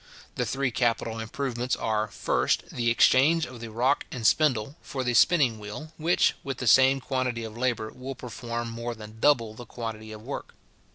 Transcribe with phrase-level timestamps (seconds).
[0.33, 5.13] The three capital improvements are, first, the exchange of the rock and spindle for the
[5.13, 9.67] spinning wheel, which, with the same quantity of labour, will perform more than double the
[9.67, 10.55] quantity of work.